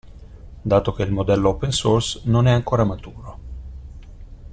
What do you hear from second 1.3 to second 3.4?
open source non è ancora maturo.